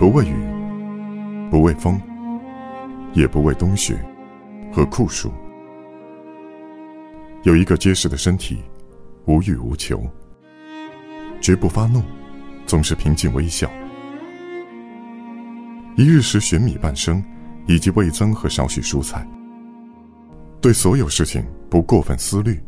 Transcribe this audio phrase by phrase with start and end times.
[0.00, 0.34] 不畏雨，
[1.50, 2.00] 不畏风，
[3.12, 4.02] 也不畏冬雪
[4.72, 5.30] 和酷暑。
[7.42, 8.60] 有一个结实的身体，
[9.26, 10.02] 无欲无求，
[11.38, 12.02] 绝不发怒，
[12.64, 13.70] 总是平静微笑。
[15.98, 17.22] 一日食玄米半升，
[17.66, 19.28] 以及味增和少许蔬菜。
[20.62, 22.58] 对所有事情不过分思虑，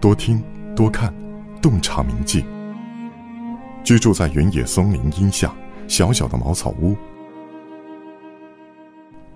[0.00, 0.42] 多听
[0.74, 1.12] 多看，
[1.60, 2.42] 洞察铭记。
[3.84, 5.54] 居住在原野松林荫下
[5.90, 6.96] 小小的茅草屋。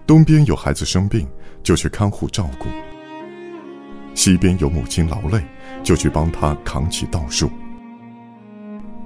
[0.07, 1.27] 东边有孩子生病，
[1.65, 2.69] 就去看护照顾；
[4.15, 5.43] 西边有母亲劳累，
[5.83, 7.49] 就去帮他扛起稻束；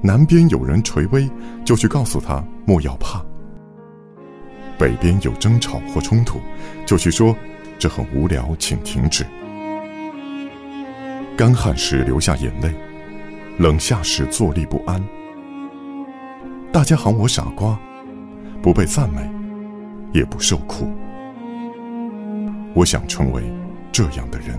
[0.02, 1.26] 南边有人垂危，
[1.64, 3.24] 就去告诉他莫要怕；
[4.78, 6.38] 北边有争吵或冲突，
[6.84, 7.34] 就去说
[7.78, 9.24] 这很无聊，请停止。
[11.34, 12.70] 干旱时流下眼泪，
[13.56, 15.02] 冷下时坐立不安。
[16.70, 17.78] 大家喊我傻瓜，
[18.62, 19.20] 不被赞美，
[20.12, 20.86] 也不受苦。
[22.74, 23.42] 我想成为
[23.90, 24.58] 这样的人。